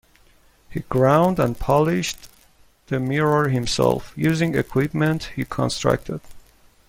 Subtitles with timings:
[0.71, 2.27] He ground and polished
[2.87, 6.21] the mirror himself, using equipment he constructed.